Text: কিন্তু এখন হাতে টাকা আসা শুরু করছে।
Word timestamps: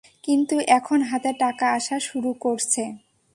কিন্তু 0.23 0.55
এখন 0.69 0.99
হাতে 1.01 1.31
টাকা 1.39 1.65
আসা 1.73 1.97
শুরু 1.99 2.31
করছে। 2.41 2.83